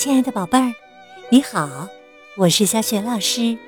[0.00, 0.72] 亲爱的宝贝儿，
[1.28, 1.86] 你好，
[2.38, 3.58] 我是小雪老师，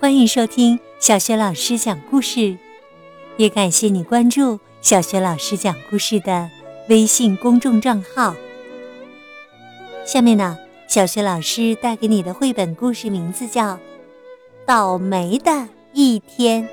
[0.00, 2.58] 欢迎收听小雪老师讲故事，
[3.36, 6.50] 也感谢你关注小雪老师讲故事的
[6.88, 8.34] 微信公众账号。
[10.04, 10.58] 下面呢，
[10.88, 13.74] 小雪老师带给你的绘本故事名字叫
[14.66, 16.64] 《倒霉的一天》。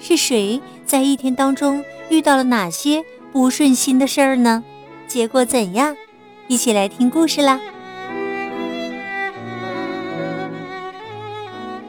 [0.00, 4.64] 是谁在一天当中遇到了哪些不顺心的事儿呢？
[5.06, 5.96] 结果怎样？
[6.52, 7.58] 一起来听故事啦！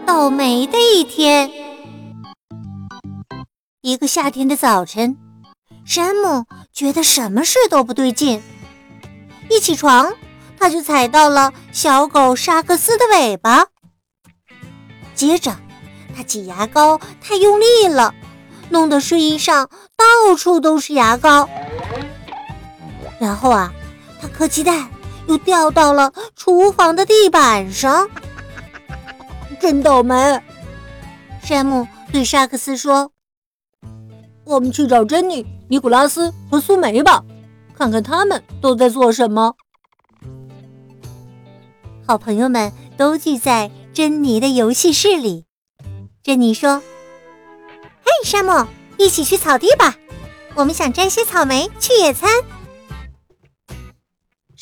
[0.06, 1.52] 倒霉的一天，
[3.82, 5.18] 一个夏天的早晨，
[5.84, 8.42] 山姆觉得什么事都不对劲。
[9.50, 10.14] 一起床，
[10.58, 13.66] 他就踩到了小狗沙克斯的尾巴。
[15.14, 15.58] 接着，
[16.16, 18.16] 他挤牙膏太用力了，
[18.70, 21.50] 弄得睡衣上到处都是牙膏。
[23.20, 23.74] 然后啊。
[24.44, 24.90] 他磕鸡蛋，
[25.28, 28.10] 又掉到了厨房的地板上，
[29.62, 30.42] 真倒霉！
[31.42, 33.10] 山姆对沙克斯说
[34.44, 37.24] ：“我们去找珍妮、尼古拉斯和苏梅吧，
[37.74, 39.56] 看看他们都在做什么。”
[42.06, 45.46] 好朋友们都聚在珍妮的游戏室里。
[46.22, 46.82] 珍妮说
[48.04, 48.68] ：“嘿，山姆，
[48.98, 49.96] 一起去草地吧，
[50.54, 52.30] 我们想摘些草莓去野餐。”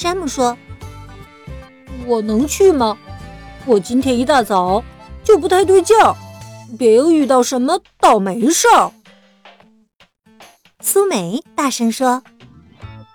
[0.01, 0.57] 山姆说
[2.07, 2.97] ：“我能去吗？
[3.67, 4.83] 我今天一大早
[5.23, 6.15] 就不太对劲儿，
[6.75, 8.91] 别又遇到什么倒霉事儿。”
[10.81, 12.23] 苏梅大声说：“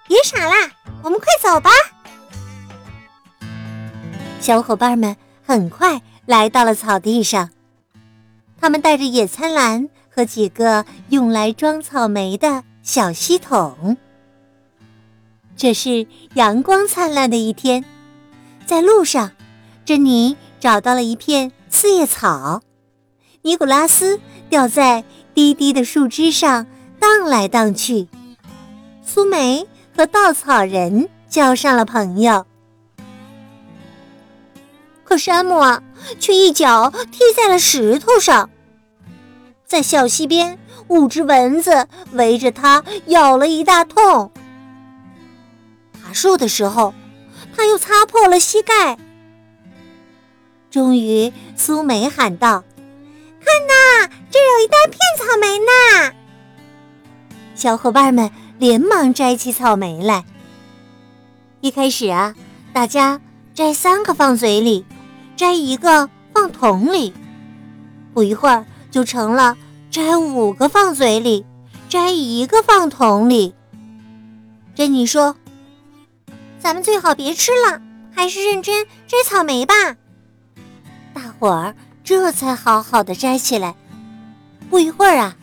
[0.06, 0.54] 别傻啦，
[1.02, 1.70] 我们快走吧！”
[4.38, 7.50] 小伙伴们很快来到了草地上，
[8.60, 13.96] 他们带着野餐篮和几个用来装草莓的小吸桶。
[15.56, 17.82] 这是阳光灿烂的一天，
[18.66, 19.32] 在路上，
[19.86, 22.60] 珍妮找到了一片四叶草，
[23.40, 25.02] 尼古拉斯吊在
[25.32, 26.66] 低低的树枝上
[27.00, 28.06] 荡来荡去，
[29.02, 32.44] 苏梅和稻草人交上了朋友。
[35.04, 35.82] 可山姆啊，
[36.20, 38.50] 却一脚踢在了石头上，
[39.64, 44.30] 在小溪边，五只蚊子围着他咬了一大通。
[46.16, 46.94] 树的时候，
[47.54, 48.96] 他又擦破了膝盖。
[50.70, 52.64] 终于，苏梅喊道
[53.44, 56.14] ：“看呐，这有一大片草莓呢！”
[57.54, 60.24] 小伙伴们连忙摘起草莓来。
[61.60, 62.34] 一开始啊，
[62.72, 63.20] 大家
[63.54, 64.86] 摘三个放嘴里，
[65.36, 67.12] 摘一个放桶里。
[68.14, 69.54] 不一会儿，就成了
[69.90, 71.44] 摘五个放嘴里，
[71.90, 73.54] 摘一个放桶里。
[74.74, 75.36] 珍妮说。
[76.66, 77.80] 咱们最好别吃了，
[78.12, 79.72] 还是认真摘草莓吧。
[81.14, 83.76] 大伙儿这才好好的摘起来。
[84.68, 85.36] 不一会儿啊，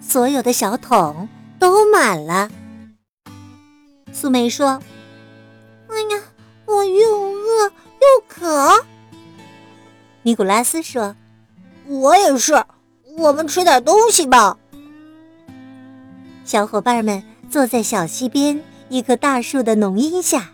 [0.00, 1.28] 所有的小桶
[1.58, 2.48] 都满了。
[4.12, 4.80] 苏梅说
[5.90, 6.22] ：“哎呀，
[6.66, 8.84] 我又饿又渴。”
[10.22, 11.16] 尼古拉斯说
[11.86, 12.54] ：“我也是，
[13.16, 14.56] 我们吃点东西吧。”
[16.46, 20.52] 小伙伴们坐在小溪边一棵大树的浓荫下。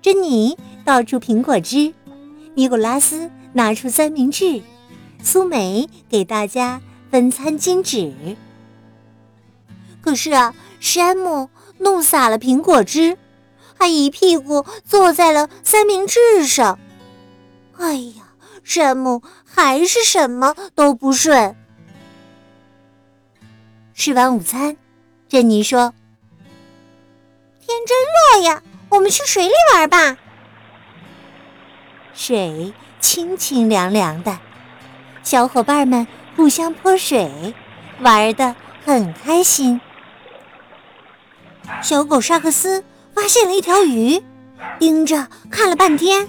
[0.00, 1.92] 珍妮倒出苹果汁，
[2.54, 4.62] 尼古拉斯拿出三明治，
[5.22, 8.36] 苏梅给大家分餐巾纸。
[10.00, 13.18] 可是啊，山姆弄洒了苹果汁，
[13.76, 16.78] 还一屁股坐在了三明治上。
[17.76, 18.22] 哎呀，
[18.62, 21.56] 山姆还是什么都不顺。
[23.94, 24.76] 吃完午餐，
[25.28, 25.92] 珍妮说
[27.60, 28.62] ：“天真热呀。”
[28.98, 30.16] 我们去水里玩吧。
[32.14, 34.40] 水清清凉凉的，
[35.22, 36.04] 小伙伴们
[36.34, 37.54] 互相泼水，
[38.00, 39.80] 玩的很开心。
[41.80, 42.82] 小狗沙克斯
[43.14, 44.20] 发现了一条鱼，
[44.80, 46.28] 盯着看了半天。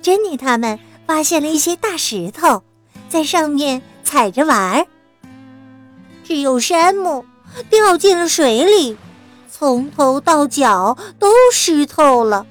[0.00, 2.62] 珍妮他们发现了一些大石头，
[3.10, 4.86] 在上面踩着玩。
[6.24, 7.26] 只有山姆
[7.68, 8.96] 掉进了水里。
[9.50, 12.46] 从头到脚都湿透了，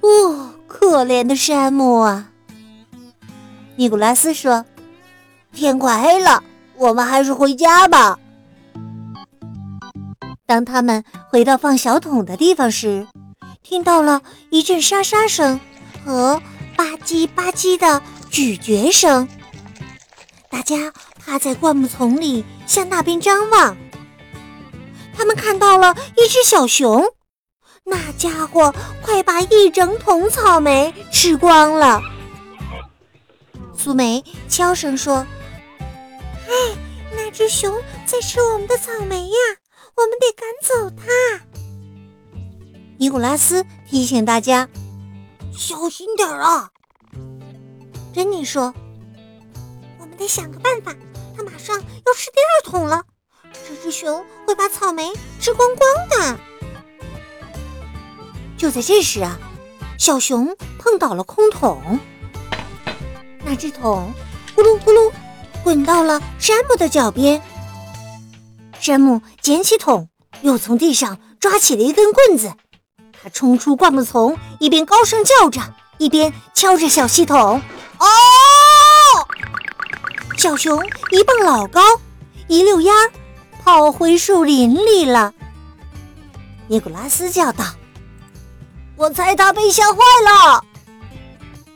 [0.00, 2.30] 哦，可怜的山姆啊！
[3.76, 4.64] 尼古拉斯说
[5.52, 6.42] ：“天快黑了，
[6.76, 8.18] 我们还是回家吧。”
[10.46, 13.06] 当他们回到放小桶的地方时，
[13.62, 15.60] 听到了一阵沙沙声
[16.04, 16.40] 和
[16.74, 19.28] 吧唧吧唧的咀嚼声。
[20.50, 20.92] 大家
[21.24, 23.76] 趴在灌木丛里向那边张望。
[25.18, 27.04] 他们看到了一只小熊，
[27.82, 28.72] 那家伙
[29.02, 32.00] 快把一整桶草莓吃光了。
[33.76, 35.26] 苏梅悄声说
[36.46, 36.52] ：“哎，
[37.16, 39.36] 那只熊在吃我们的草莓呀，
[39.96, 41.44] 我们得赶走它。”
[42.96, 44.68] 尼古拉斯提醒大家
[45.52, 46.70] ：“小心点儿啊！”
[48.14, 48.72] 珍妮说
[49.98, 50.94] ：“我们得想个办法，
[51.36, 53.02] 它马上要吃第二桶了，
[53.52, 56.38] 这只熊会把草莓吃光光的。”
[58.56, 59.38] 就在这时啊，
[59.98, 62.00] 小熊碰倒了空桶，
[63.44, 64.12] 那只桶
[64.56, 65.12] 咕噜咕噜
[65.62, 67.40] 滚到了山姆的脚边。
[68.80, 70.08] 山姆捡起桶，
[70.42, 72.52] 又从地上抓起了一根棍子，
[73.22, 75.60] 他冲出灌木丛，一边高声叫着，
[75.98, 77.60] 一边敲着小细桶。
[77.98, 78.06] 哦！
[80.36, 81.80] 小熊一蹦老高，
[82.46, 83.12] 一溜烟儿
[83.68, 85.34] 跑回树林里了。
[86.68, 87.66] 尼古拉斯叫道。
[88.96, 90.64] 我猜他被吓坏了，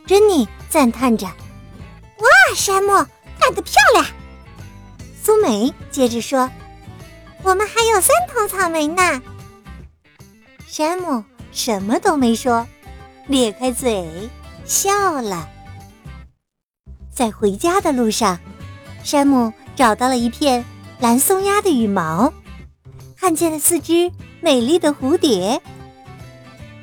[0.07, 1.27] 珍妮赞叹着
[2.17, 2.89] ：“哇，山姆
[3.39, 4.03] 干得漂亮！”
[5.23, 6.49] 苏梅接着说
[7.43, 9.21] ：“我们还有三桶草莓呢。”
[10.65, 12.65] 山姆什么都没说，
[13.27, 14.31] 咧开嘴
[14.65, 15.47] 笑了。
[17.11, 18.39] 在回家的路上，
[19.03, 20.65] 山姆找到了一片
[20.99, 22.31] 蓝松鸦的羽毛，
[23.17, 24.11] 看见了四只
[24.41, 25.61] 美丽的蝴蝶。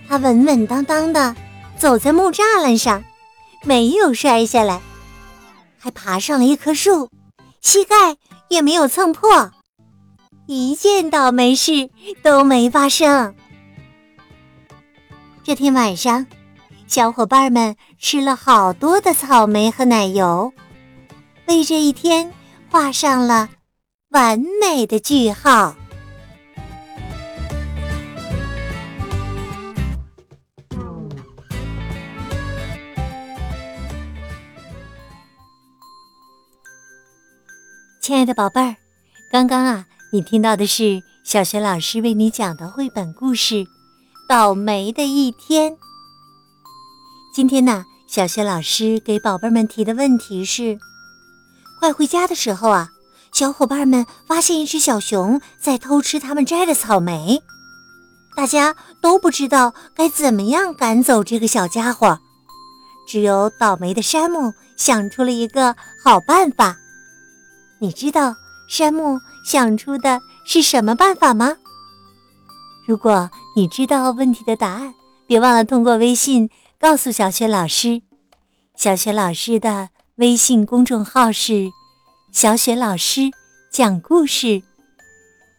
[0.08, 1.34] 它稳稳当当的
[1.78, 3.02] 走在木栅栏上，
[3.64, 4.80] 没有摔下来，
[5.78, 7.08] 还爬上了一棵树，
[7.60, 8.16] 膝盖
[8.48, 9.50] 也没有蹭破，
[10.46, 11.88] 一件倒霉事
[12.22, 13.34] 都没发生。
[15.42, 16.26] 这天晚上，
[16.86, 20.52] 小伙伴们吃了好多的草莓和奶油，
[21.46, 22.32] 为这一天
[22.68, 23.48] 画上了
[24.10, 25.76] 完美的句号。
[38.00, 38.74] 亲爱的宝贝儿，
[39.30, 43.54] 刚刚啊，你听到的是小学老师为你讲的绘本故事
[44.28, 45.70] 《倒霉的一天》。
[47.32, 50.76] 今天呢，小学老师给宝贝们提的问题是：
[51.78, 52.90] 快回家的时候啊，
[53.32, 57.43] 小伙伴们发现一只小熊在偷吃他们摘的草莓，
[58.37, 62.19] 大家都不知道该怎么样赶走这个小家伙，
[63.09, 65.75] 只有倒霉的山姆想出了一个
[66.05, 66.77] 好办法。
[67.81, 68.35] 你知道
[68.69, 71.56] 山姆想出的是什么办法吗？
[72.87, 74.94] 如果你知道问题的答案，
[75.27, 78.03] 别忘了通过微信告诉小雪老师。
[78.77, 81.71] 小雪老师的微信公众号是
[82.32, 83.23] “小雪老师
[83.73, 84.62] 讲故事”，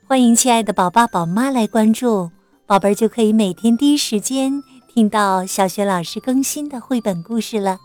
[0.08, 2.32] 欢迎亲爱的宝爸宝妈来关注，
[2.66, 7.78] 宝贝儿就可以每天第一时间听到小雪老师更新的绘本故事了。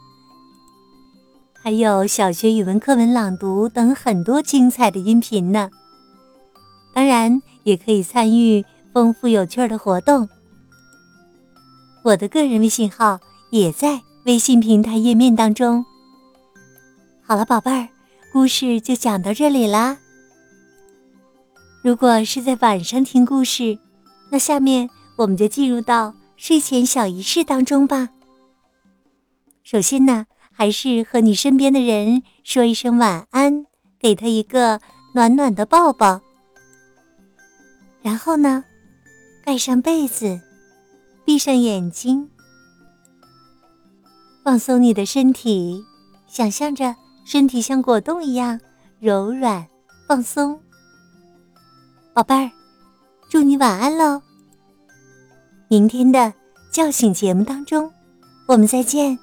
[1.61, 5.69] 还有小学语文课文朗读等很多精彩的音频呢。
[6.95, 10.29] 当然，也可以参与丰富有趣的活动。
[12.05, 13.19] 我的个人微信号
[13.51, 15.85] 也在微信平台页面当中。
[17.27, 17.89] 好了，宝贝儿，
[18.37, 19.97] 故事就讲到这里啦。
[21.81, 23.79] 如果是在晚上听故事，
[24.31, 28.11] 那下面我们就进入到睡前小仪式当中吧。
[29.65, 30.27] 首先呢。
[30.53, 33.67] 还是和你身边的人说一声晚安，
[33.99, 34.81] 给他一个
[35.13, 36.23] 暖暖的抱抱。
[38.01, 38.65] 然后呢，
[39.45, 40.41] 盖上被子，
[41.27, 42.31] 闭上眼睛，
[44.43, 45.85] 放松你的身体，
[46.27, 48.61] 想象着身体像果冻一样
[49.01, 49.67] 柔软
[50.07, 50.59] 放松。
[52.15, 52.51] 宝贝儿，
[53.29, 54.23] 祝你晚安喽！
[55.69, 56.33] 明天的
[56.71, 57.93] 叫醒节目当中，
[58.47, 59.19] 我们再见。